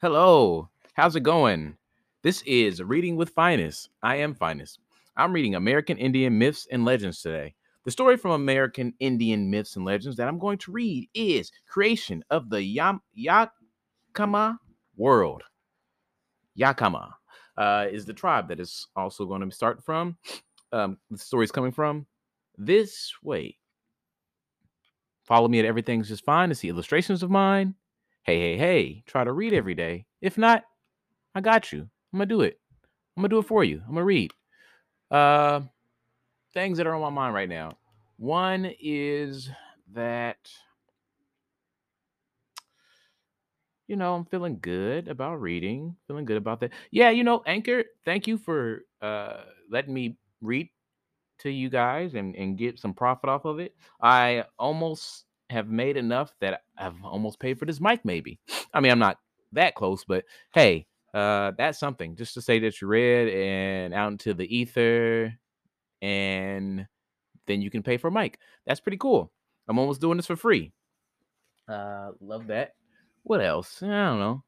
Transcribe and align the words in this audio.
Hello, 0.00 0.70
how's 0.94 1.16
it 1.16 1.22
going? 1.22 1.76
This 2.22 2.42
is 2.42 2.82
Reading 2.82 3.16
with 3.16 3.30
Phines. 3.30 3.88
I 4.02 4.16
am 4.16 4.34
Phines. 4.34 4.78
I'm 5.16 5.32
reading 5.32 5.54
American 5.54 5.98
Indian 5.98 6.38
Myths 6.38 6.66
and 6.70 6.84
Legends 6.84 7.20
today. 7.20 7.54
The 7.84 7.90
story 7.90 8.16
from 8.16 8.32
American 8.32 8.94
Indian 9.00 9.50
Myths 9.50 9.76
and 9.76 9.84
Legends 9.84 10.16
that 10.16 10.28
I'm 10.28 10.38
going 10.38 10.58
to 10.58 10.72
read 10.72 11.08
is 11.14 11.50
Creation 11.66 12.22
of 12.30 12.50
the 12.50 12.62
Yam- 12.62 13.02
Yakama 13.18 14.58
World. 14.96 15.42
Yakama 16.58 17.17
uh, 17.58 17.86
is 17.90 18.06
the 18.06 18.14
tribe 18.14 18.48
that 18.48 18.60
is 18.60 18.86
also 18.96 19.26
going 19.26 19.42
to 19.42 19.54
start 19.54 19.84
from. 19.84 20.16
Um, 20.70 20.98
the 21.10 21.16
story 21.16 21.44
is 21.44 21.50
coming 21.50 21.72
from 21.72 22.06
this 22.58 23.14
way. 23.22 23.56
Follow 25.24 25.48
me 25.48 25.60
at 25.60 25.64
Everything's 25.64 26.08
Just 26.08 26.26
Fine 26.26 26.50
to 26.50 26.54
see 26.54 26.68
illustrations 26.68 27.22
of 27.22 27.30
mine. 27.30 27.74
Hey, 28.24 28.38
hey, 28.38 28.58
hey, 28.58 29.02
try 29.06 29.24
to 29.24 29.32
read 29.32 29.54
every 29.54 29.74
day. 29.74 30.04
If 30.20 30.36
not, 30.36 30.64
I 31.34 31.40
got 31.40 31.72
you. 31.72 31.88
I'm 32.12 32.18
going 32.18 32.28
to 32.28 32.34
do 32.34 32.42
it. 32.42 32.60
I'm 33.16 33.22
going 33.22 33.30
to 33.30 33.34
do 33.36 33.38
it 33.38 33.46
for 33.46 33.64
you. 33.64 33.76
I'm 33.76 33.94
going 33.94 34.02
to 34.02 34.04
read. 34.04 34.32
Uh, 35.10 35.60
things 36.52 36.76
that 36.76 36.86
are 36.86 36.94
on 36.94 37.00
my 37.00 37.08
mind 37.08 37.34
right 37.34 37.48
now. 37.48 37.70
One 38.18 38.70
is 38.78 39.48
that 39.94 40.50
you 43.88 43.96
know, 43.96 44.14
I'm 44.14 44.26
feeling 44.26 44.58
good 44.60 45.08
about 45.08 45.40
reading, 45.40 45.96
feeling 46.06 46.26
good 46.26 46.36
about 46.38 46.60
that. 46.60 46.72
Yeah, 46.92 47.10
you 47.10 47.24
know, 47.24 47.42
Anchor, 47.46 47.84
thank 48.04 48.28
you 48.28 48.38
for 48.38 48.82
uh 49.02 49.42
letting 49.70 49.94
me 49.94 50.18
read 50.42 50.70
to 51.40 51.50
you 51.50 51.70
guys 51.70 52.14
and 52.14 52.34
and 52.36 52.58
get 52.58 52.78
some 52.78 52.94
profit 52.94 53.30
off 53.30 53.44
of 53.44 53.60
it. 53.60 53.74
I 54.02 54.44
almost 54.58 55.24
have 55.50 55.68
made 55.68 55.96
enough 55.96 56.34
that 56.40 56.62
I've 56.78 57.02
almost 57.04 57.40
paid 57.40 57.58
for 57.58 57.66
this 57.66 57.80
mic 57.80 58.04
maybe. 58.04 58.40
I 58.74 58.80
mean, 58.80 58.92
I'm 58.92 58.98
not 58.98 59.18
that 59.52 59.74
close, 59.74 60.04
but 60.04 60.24
hey, 60.54 60.86
uh 61.14 61.52
that's 61.58 61.78
something 61.78 62.16
just 62.16 62.34
to 62.34 62.42
say 62.42 62.58
that 62.60 62.80
you 62.80 62.88
read 62.88 63.28
and 63.28 63.94
out 63.94 64.12
into 64.12 64.34
the 64.34 64.54
ether 64.56 65.34
and 66.02 66.86
then 67.46 67.62
you 67.62 67.70
can 67.70 67.82
pay 67.82 67.96
for 67.98 68.08
a 68.08 68.12
mic. 68.12 68.38
That's 68.66 68.80
pretty 68.80 68.98
cool. 68.98 69.32
I'm 69.68 69.78
almost 69.78 70.00
doing 70.00 70.16
this 70.18 70.26
for 70.26 70.36
free. 70.36 70.72
Uh 71.68 72.12
love 72.20 72.48
that. 72.48 72.74
What 73.28 73.42
else? 73.42 73.82
I 73.82 73.86
don't 73.86 74.20
know. 74.20 74.42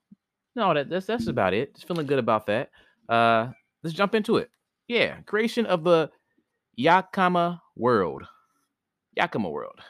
No, 0.56 0.72
that, 0.72 0.88
that's 0.88 1.04
that's 1.04 1.26
about 1.26 1.52
it. 1.52 1.74
Just 1.74 1.86
feeling 1.86 2.06
good 2.06 2.18
about 2.18 2.46
that. 2.46 2.70
Uh 3.10 3.48
let's 3.84 3.94
jump 3.94 4.14
into 4.14 4.38
it. 4.38 4.50
Yeah, 4.88 5.20
creation 5.26 5.66
of 5.66 5.84
the 5.84 6.10
Yakama 6.78 7.60
world. 7.76 8.22
Yakama 9.18 9.50
world. 9.52 9.80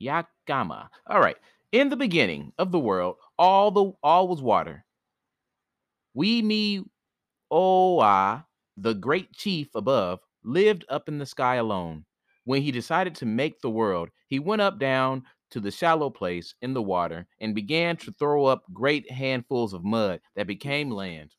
Yakama. 0.00 0.88
All 1.08 1.18
right. 1.18 1.36
In 1.72 1.88
the 1.88 1.96
beginning 1.96 2.52
of 2.58 2.70
the 2.70 2.78
world, 2.78 3.16
all 3.36 3.72
the 3.72 3.90
all 4.04 4.28
was 4.28 4.40
water. 4.40 4.84
We 6.14 6.42
me 6.42 6.84
Oa, 7.50 8.46
the 8.76 8.94
great 8.94 9.32
chief 9.32 9.74
above, 9.74 10.20
lived 10.44 10.84
up 10.88 11.08
in 11.08 11.18
the 11.18 11.26
sky 11.26 11.56
alone. 11.56 12.04
When 12.44 12.62
he 12.62 12.70
decided 12.70 13.16
to 13.16 13.26
make 13.26 13.60
the 13.60 13.70
world, 13.70 14.10
he 14.28 14.38
went 14.38 14.62
up 14.62 14.78
down 14.78 15.24
to 15.52 15.60
the 15.60 15.70
shallow 15.70 16.10
place 16.10 16.54
in 16.62 16.74
the 16.74 16.82
water 16.82 17.26
and 17.40 17.54
began 17.54 17.96
to 17.98 18.12
throw 18.12 18.46
up 18.46 18.64
great 18.72 19.10
handfuls 19.10 19.72
of 19.72 19.84
mud 19.84 20.20
that 20.34 20.46
became 20.46 20.90
land. 20.90 21.34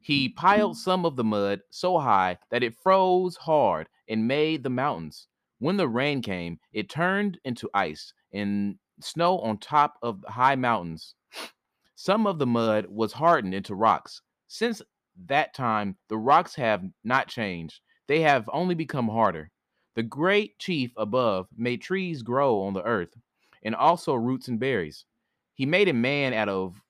He 0.00 0.28
piled 0.28 0.76
some 0.76 1.06
of 1.06 1.16
the 1.16 1.24
mud 1.24 1.60
so 1.70 1.98
high 1.98 2.38
that 2.50 2.62
it 2.62 2.76
froze 2.82 3.36
hard 3.36 3.88
and 4.08 4.28
made 4.28 4.62
the 4.62 4.70
mountains. 4.70 5.28
When 5.60 5.76
the 5.76 5.88
rain 5.88 6.20
came, 6.20 6.58
it 6.72 6.90
turned 6.90 7.38
into 7.44 7.70
ice 7.72 8.12
and 8.32 8.76
snow 9.00 9.38
on 9.38 9.58
top 9.58 9.94
of 10.02 10.20
the 10.20 10.30
high 10.30 10.56
mountains. 10.56 11.14
Some 11.94 12.26
of 12.26 12.38
the 12.38 12.46
mud 12.46 12.86
was 12.88 13.12
hardened 13.14 13.54
into 13.54 13.74
rocks. 13.74 14.20
Since 14.46 14.82
that 15.26 15.54
time, 15.54 15.96
the 16.08 16.18
rocks 16.18 16.54
have 16.56 16.82
not 17.02 17.28
changed, 17.28 17.80
they 18.08 18.20
have 18.20 18.48
only 18.52 18.74
become 18.74 19.08
harder. 19.08 19.50
The 19.94 20.02
great 20.02 20.58
chief 20.58 20.92
above 20.96 21.48
made 21.56 21.80
trees 21.80 22.22
grow 22.22 22.62
on 22.62 22.74
the 22.74 22.82
earth, 22.82 23.16
and 23.62 23.74
also 23.74 24.14
roots 24.14 24.48
and 24.48 24.58
berries. 24.58 25.04
He 25.54 25.66
made 25.66 25.88
a 25.88 25.92
man 25.92 26.32
out 26.32 26.48
of 26.48 26.82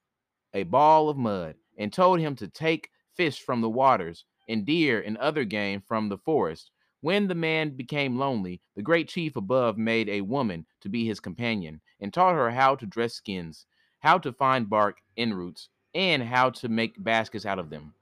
a 0.54 0.62
ball 0.62 1.10
of 1.10 1.19
mud 1.19 1.56
and 1.76 1.93
told 1.93 2.20
him 2.20 2.34
to 2.37 2.48
take 2.48 2.91
fish 3.14 3.41
from 3.41 3.60
the 3.60 3.69
waters 3.69 4.25
and 4.48 4.64
deer 4.64 5.00
and 5.00 5.16
other 5.19 5.44
game 5.44 5.82
from 5.82 6.09
the 6.09 6.19
forest. 6.19 6.70
When 7.00 7.28
the 7.28 7.34
man 7.34 7.76
became 7.76 8.16
lonely, 8.16 8.62
the 8.75 8.82
great 8.82 9.09
chief 9.09 9.37
above 9.37 9.76
made 9.76 10.09
a 10.09 10.22
woman 10.22 10.64
to 10.81 10.88
be 10.88 11.04
his 11.04 11.20
companion 11.20 11.82
and 12.00 12.12
taught 12.12 12.34
her 12.34 12.50
how 12.50 12.76
to 12.76 12.87
dress 12.87 13.12
skins, 13.12 13.66
how 13.98 14.16
to 14.19 14.32
find 14.32 14.70
bark 14.70 15.03
and 15.16 15.37
roots, 15.37 15.69
and 15.94 16.22
how 16.22 16.50
to 16.50 16.69
make 16.69 17.03
baskets 17.03 17.44
out 17.44 17.59
of 17.59 17.69
them. 17.69 17.94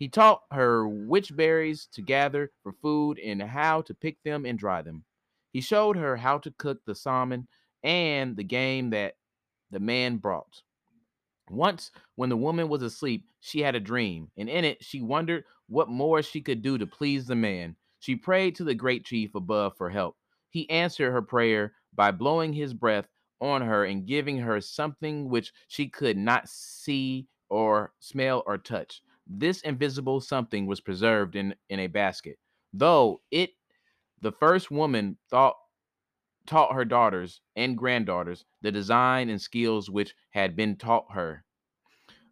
He 0.00 0.08
taught 0.08 0.44
her 0.50 0.88
which 0.88 1.36
berries 1.36 1.86
to 1.92 2.00
gather 2.00 2.50
for 2.62 2.72
food 2.72 3.18
and 3.18 3.42
how 3.42 3.82
to 3.82 3.92
pick 3.92 4.16
them 4.22 4.46
and 4.46 4.58
dry 4.58 4.80
them. 4.80 5.04
He 5.52 5.60
showed 5.60 5.94
her 5.98 6.16
how 6.16 6.38
to 6.38 6.50
cook 6.52 6.80
the 6.86 6.94
salmon 6.94 7.48
and 7.82 8.34
the 8.34 8.42
game 8.42 8.88
that 8.90 9.16
the 9.70 9.78
man 9.78 10.16
brought. 10.16 10.62
Once, 11.50 11.90
when 12.14 12.30
the 12.30 12.36
woman 12.38 12.70
was 12.70 12.82
asleep, 12.82 13.26
she 13.40 13.60
had 13.60 13.74
a 13.74 13.80
dream, 13.80 14.30
and 14.38 14.48
in 14.48 14.64
it 14.64 14.82
she 14.82 15.02
wondered 15.02 15.44
what 15.68 15.90
more 15.90 16.22
she 16.22 16.40
could 16.40 16.62
do 16.62 16.78
to 16.78 16.86
please 16.86 17.26
the 17.26 17.36
man. 17.36 17.76
She 17.98 18.16
prayed 18.16 18.54
to 18.54 18.64
the 18.64 18.74
great 18.74 19.04
chief 19.04 19.34
above 19.34 19.76
for 19.76 19.90
help. 19.90 20.16
He 20.48 20.70
answered 20.70 21.12
her 21.12 21.20
prayer 21.20 21.74
by 21.94 22.10
blowing 22.10 22.54
his 22.54 22.72
breath 22.72 23.06
on 23.42 23.60
her 23.60 23.84
and 23.84 24.06
giving 24.06 24.38
her 24.38 24.62
something 24.62 25.28
which 25.28 25.52
she 25.68 25.88
could 25.88 26.16
not 26.16 26.48
see 26.48 27.26
or 27.50 27.92
smell 27.98 28.42
or 28.46 28.56
touch. 28.56 29.02
This 29.32 29.60
invisible 29.62 30.20
something 30.20 30.66
was 30.66 30.80
preserved 30.80 31.36
in, 31.36 31.54
in 31.68 31.78
a 31.78 31.86
basket. 31.86 32.36
Though 32.72 33.22
it 33.30 33.50
the 34.20 34.32
first 34.32 34.70
woman 34.70 35.16
thought 35.30 35.56
taught 36.46 36.74
her 36.74 36.84
daughters 36.84 37.40
and 37.54 37.78
granddaughters 37.78 38.44
the 38.60 38.72
design 38.72 39.28
and 39.28 39.40
skills 39.40 39.88
which 39.88 40.14
had 40.30 40.56
been 40.56 40.76
taught 40.76 41.06
her. 41.12 41.44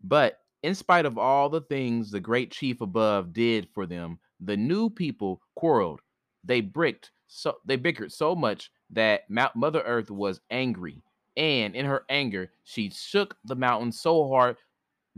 But 0.02 0.40
in 0.62 0.74
spite 0.74 1.06
of 1.06 1.18
all 1.18 1.48
the 1.48 1.60
things 1.60 2.10
the 2.10 2.20
great 2.20 2.50
chief 2.50 2.80
above 2.80 3.32
did 3.32 3.68
for 3.72 3.86
them, 3.86 4.18
the 4.40 4.56
new 4.56 4.90
people 4.90 5.40
quarreled. 5.54 6.00
They 6.42 6.60
bricked 6.60 7.12
so 7.28 7.58
they 7.64 7.76
bickered 7.76 8.10
so 8.10 8.34
much 8.34 8.72
that 8.90 9.30
Mother 9.30 9.82
Earth 9.82 10.10
was 10.10 10.40
angry, 10.50 11.02
and 11.36 11.76
in 11.76 11.86
her 11.86 12.04
anger, 12.08 12.50
she 12.64 12.90
shook 12.90 13.36
the 13.44 13.54
mountain 13.54 13.92
so 13.92 14.26
hard 14.28 14.56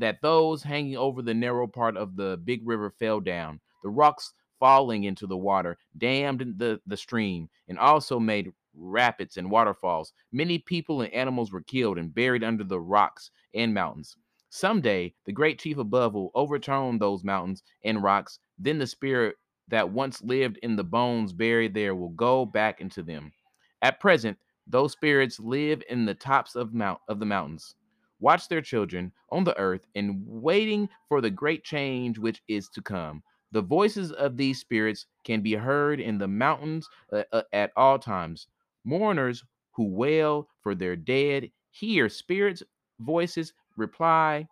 that 0.00 0.20
those 0.22 0.62
hanging 0.62 0.96
over 0.96 1.22
the 1.22 1.34
narrow 1.34 1.66
part 1.66 1.96
of 1.96 2.16
the 2.16 2.38
big 2.44 2.66
river 2.66 2.90
fell 2.90 3.20
down. 3.20 3.60
The 3.82 3.90
rocks 3.90 4.34
falling 4.58 5.04
into 5.04 5.26
the 5.26 5.36
water 5.36 5.78
dammed 5.96 6.54
the, 6.58 6.80
the 6.86 6.96
stream 6.96 7.48
and 7.68 7.78
also 7.78 8.18
made 8.20 8.52
rapids 8.74 9.36
and 9.36 9.50
waterfalls. 9.50 10.12
Many 10.32 10.58
people 10.58 11.00
and 11.00 11.12
animals 11.12 11.52
were 11.52 11.62
killed 11.62 11.98
and 11.98 12.14
buried 12.14 12.44
under 12.44 12.64
the 12.64 12.80
rocks 12.80 13.30
and 13.54 13.74
mountains. 13.74 14.16
Someday, 14.50 15.14
the 15.26 15.32
great 15.32 15.58
chief 15.58 15.78
above 15.78 16.14
will 16.14 16.30
overturn 16.34 16.98
those 16.98 17.24
mountains 17.24 17.62
and 17.84 18.02
rocks. 18.02 18.38
Then 18.58 18.78
the 18.78 18.86
spirit 18.86 19.36
that 19.68 19.90
once 19.90 20.22
lived 20.22 20.58
in 20.62 20.76
the 20.76 20.84
bones 20.84 21.32
buried 21.32 21.74
there 21.74 21.94
will 21.94 22.10
go 22.10 22.44
back 22.44 22.80
into 22.80 23.02
them. 23.02 23.32
At 23.80 24.00
present, 24.00 24.38
those 24.66 24.92
spirits 24.92 25.40
live 25.40 25.82
in 25.88 26.04
the 26.04 26.14
tops 26.14 26.54
of 26.54 26.74
mount 26.74 27.00
of 27.08 27.18
the 27.20 27.26
mountains. 27.26 27.74
Watch 28.20 28.48
their 28.48 28.62
children 28.62 29.12
on 29.30 29.44
the 29.44 29.58
earth 29.58 29.86
and 29.94 30.22
waiting 30.26 30.88
for 31.08 31.20
the 31.20 31.30
great 31.30 31.64
change 31.64 32.18
which 32.18 32.42
is 32.48 32.68
to 32.70 32.82
come. 32.82 33.22
The 33.52 33.62
voices 33.62 34.12
of 34.12 34.36
these 34.36 34.60
spirits 34.60 35.06
can 35.24 35.40
be 35.42 35.54
heard 35.54 36.00
in 36.00 36.18
the 36.18 36.28
mountains 36.28 36.88
uh, 37.12 37.24
uh, 37.32 37.42
at 37.52 37.72
all 37.76 37.98
times. 37.98 38.46
Mourners 38.84 39.44
who 39.72 39.86
wail 39.94 40.48
for 40.60 40.74
their 40.74 40.96
dead 40.96 41.50
hear 41.70 42.08
spirits' 42.08 42.62
voices 43.00 43.52
reply, 43.76 44.48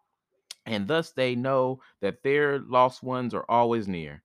and 0.66 0.86
thus 0.88 1.12
they 1.12 1.34
know 1.34 1.80
that 2.00 2.22
their 2.22 2.58
lost 2.60 3.02
ones 3.02 3.34
are 3.34 3.44
always 3.48 3.88
near. 3.88 4.22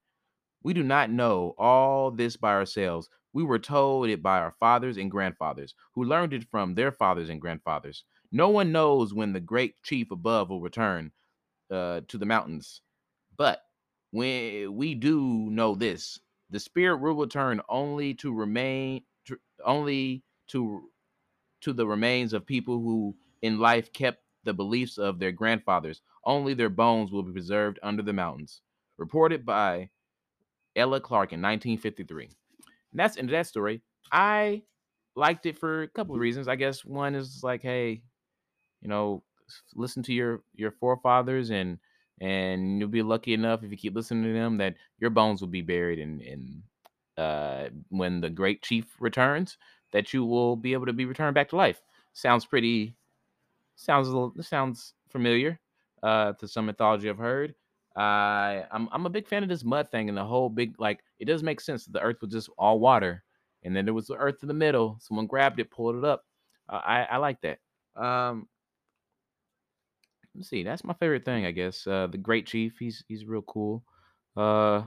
We 0.63 0.73
do 0.73 0.83
not 0.83 1.09
know 1.11 1.55
all 1.57 2.11
this 2.11 2.37
by 2.37 2.53
ourselves. 2.53 3.09
We 3.33 3.43
were 3.43 3.59
told 3.59 4.09
it 4.09 4.21
by 4.21 4.39
our 4.39 4.55
fathers 4.59 4.97
and 4.97 5.09
grandfathers, 5.09 5.73
who 5.93 6.03
learned 6.03 6.33
it 6.33 6.49
from 6.49 6.75
their 6.75 6.91
fathers 6.91 7.29
and 7.29 7.41
grandfathers. 7.41 8.03
No 8.31 8.49
one 8.49 8.71
knows 8.71 9.13
when 9.13 9.33
the 9.33 9.39
great 9.39 9.81
chief 9.83 10.11
above 10.11 10.49
will 10.49 10.61
return 10.61 11.11
uh, 11.71 12.01
to 12.07 12.17
the 12.17 12.25
mountains. 12.25 12.81
But 13.37 13.61
when 14.11 14.75
we 14.75 14.93
do 14.95 15.21
know 15.49 15.75
this, 15.75 16.19
the 16.49 16.59
spirit 16.59 16.97
will 16.97 17.15
return 17.15 17.61
only 17.67 18.13
to 18.15 18.31
remain, 18.33 19.01
to, 19.25 19.37
only 19.65 20.23
to 20.49 20.89
to 21.61 21.73
the 21.73 21.87
remains 21.87 22.33
of 22.33 22.45
people 22.45 22.75
who 22.79 23.15
in 23.41 23.57
life 23.57 23.91
kept 23.93 24.21
the 24.43 24.53
beliefs 24.53 24.97
of 24.97 25.17
their 25.17 25.31
grandfathers. 25.31 26.01
Only 26.25 26.53
their 26.53 26.69
bones 26.69 27.11
will 27.11 27.23
be 27.23 27.31
preserved 27.31 27.79
under 27.81 28.03
the 28.03 28.13
mountains. 28.13 28.61
Reported 28.97 29.45
by 29.45 29.89
Ella 30.75 30.99
Clark 30.99 31.31
in 31.31 31.41
1953. 31.41 32.29
And 32.93 32.99
that's 33.01 33.17
into 33.17 33.33
that 33.33 33.47
story. 33.47 33.83
I 34.13 34.63
liked 35.15 35.47
it 35.47 35.57
for 35.59 35.83
a 35.83 35.89
couple 35.89 36.15
of 36.15 36.21
reasons. 36.21 36.47
I 36.47 36.57
guess 36.57 36.85
one 36.85 37.15
is 37.15 37.43
like, 37.43 37.63
hey, 37.63 38.03
you 38.81 38.87
know, 38.89 39.23
listen 39.75 40.03
to 40.03 40.13
your 40.13 40.43
your 40.53 40.71
forefathers 40.71 41.51
and 41.51 41.79
and 42.21 42.79
you'll 42.79 42.89
be 42.89 43.01
lucky 43.03 43.33
enough 43.33 43.63
if 43.63 43.71
you 43.71 43.77
keep 43.77 43.95
listening 43.95 44.23
to 44.23 44.33
them 44.33 44.57
that 44.57 44.75
your 44.99 45.09
bones 45.09 45.41
will 45.41 45.49
be 45.49 45.61
buried 45.61 45.99
in 45.99 46.21
in 46.21 46.63
uh 47.17 47.69
when 47.89 48.21
the 48.21 48.29
great 48.29 48.63
chief 48.63 48.95
returns 49.01 49.57
that 49.91 50.13
you 50.13 50.25
will 50.25 50.55
be 50.55 50.73
able 50.73 50.85
to 50.85 50.93
be 50.93 51.05
returned 51.05 51.35
back 51.35 51.49
to 51.49 51.55
life 51.55 51.81
sounds 52.13 52.45
pretty 52.45 52.97
sounds 53.75 54.07
a 54.07 54.11
little 54.17 54.33
sounds 54.43 54.95
familiar 55.09 55.59
uh 56.03 56.33
to 56.33 56.47
some 56.47 56.65
mythology 56.65 57.09
i've 57.09 57.17
heard 57.17 57.55
uh 57.95 58.63
i'm, 58.71 58.89
I'm 58.91 59.05
a 59.05 59.09
big 59.09 59.27
fan 59.27 59.43
of 59.43 59.49
this 59.49 59.63
mud 59.63 59.89
thing 59.91 60.09
and 60.09 60.17
the 60.17 60.23
whole 60.23 60.49
big 60.49 60.73
like 60.79 61.03
it 61.19 61.25
does 61.25 61.43
make 61.43 61.61
sense 61.61 61.85
that 61.85 61.93
the 61.93 62.01
earth 62.01 62.17
was 62.21 62.31
just 62.31 62.49
all 62.57 62.79
water 62.79 63.23
and 63.63 63.75
then 63.75 63.85
there 63.85 63.93
was 63.93 64.07
the 64.07 64.15
earth 64.15 64.37
in 64.41 64.47
the 64.47 64.53
middle 64.53 64.97
someone 64.99 65.27
grabbed 65.27 65.59
it 65.59 65.69
pulled 65.71 65.95
it 65.95 66.03
up. 66.03 66.23
Uh, 66.69 66.81
i 66.85 67.03
i 67.03 67.17
like 67.17 67.39
that. 67.41 67.59
Um 67.95 68.47
let's 70.35 70.49
see 70.49 70.63
that's 70.63 70.83
my 70.83 70.93
favorite 70.95 71.23
thing 71.23 71.45
i 71.45 71.51
guess 71.51 71.85
uh 71.85 72.07
the 72.07 72.17
great 72.17 72.47
chief 72.47 72.77
he's 72.79 73.03
he's 73.07 73.25
real 73.25 73.43
cool. 73.43 73.83
Uh 74.35 74.83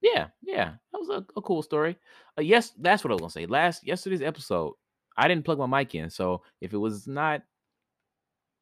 yeah 0.00 0.28
yeah 0.42 0.72
that 0.92 0.98
was 0.98 1.10
a, 1.10 1.24
a 1.36 1.42
cool 1.42 1.62
story. 1.62 1.96
Uh, 2.38 2.42
yes 2.42 2.72
that's 2.80 3.04
what 3.04 3.10
i 3.10 3.14
was 3.14 3.20
gonna 3.20 3.30
say 3.30 3.46
last 3.46 3.86
yesterday's 3.86 4.22
episode 4.22 4.72
i 5.18 5.28
didn't 5.28 5.44
plug 5.44 5.58
my 5.58 5.66
mic 5.66 5.94
in 5.94 6.08
so 6.08 6.42
if 6.60 6.72
it 6.72 6.78
was 6.78 7.06
not 7.06 7.42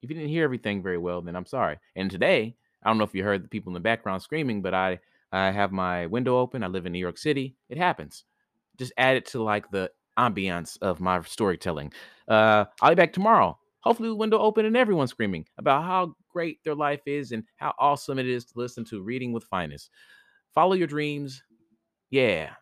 if 0.03 0.11
you 0.11 0.17
didn't 0.17 0.31
hear 0.31 0.45
everything 0.45 0.83
very 0.83 0.99
well 0.99 1.21
then 1.23 1.37
i'm 1.37 1.47
sorry. 1.47 1.79
And 1.95 2.11
today 2.11 2.57
i 2.87 2.91
don't 2.91 2.99
know 2.99 3.05
if 3.05 3.15
you 3.17 3.25
heard 3.25 3.45
the 3.45 3.49
people 3.49 3.71
in 3.71 3.75
the 3.75 3.81
background 3.81 4.23
screaming 4.23 4.63
but 4.63 4.75
i 4.75 4.99
i 5.33 5.51
have 5.53 5.73
my 5.73 6.07
window 6.07 6.39
open 6.39 6.65
i 6.65 6.69
live 6.69 6.87
in 6.87 6.93
new 6.93 7.01
york 7.01 7.19
city 7.19 7.57
it 7.71 7.79
happens. 7.79 8.25
Just 8.79 8.93
add 8.99 9.17
it 9.17 9.27
to 9.29 9.43
like 9.43 9.71
the 9.71 9.91
ambiance 10.19 10.79
of 10.83 11.01
my 11.01 11.23
storytelling. 11.23 11.93
Uh 12.29 12.67
i'll 12.83 12.91
be 12.91 12.97
back 12.97 13.13
tomorrow. 13.15 13.59
Hopefully 13.83 14.11
the 14.11 14.17
window 14.17 14.39
open 14.39 14.67
and 14.67 14.77
everyone 14.77 15.09
screaming 15.09 15.47
about 15.59 15.85
how 15.85 16.17
great 16.31 16.63
their 16.65 16.75
life 16.77 17.03
is 17.07 17.33
and 17.33 17.45
how 17.57 17.75
awesome 17.79 18.19
it 18.19 18.29
is 18.29 18.47
to 18.47 18.53
listen 18.59 18.85
to 18.87 19.03
reading 19.03 19.33
with 19.33 19.45
phines. 19.45 19.91
Follow 20.55 20.75
your 20.75 20.89
dreams. 20.89 21.43
Yeah 22.11 22.55